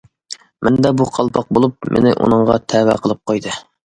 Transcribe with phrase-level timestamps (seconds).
[0.67, 3.53] مەندە بۇ قالپاق بولۇپ، مېنى ئۇنىڭغا تەۋە قىلىپ قويدى.